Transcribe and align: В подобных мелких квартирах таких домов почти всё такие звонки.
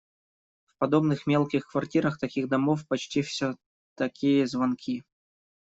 В 0.65 0.77
подобных 0.79 1.27
мелких 1.27 1.67
квартирах 1.67 2.17
таких 2.17 2.47
домов 2.49 2.87
почти 2.87 3.21
всё 3.21 3.55
такие 3.93 4.47
звонки. 4.47 5.03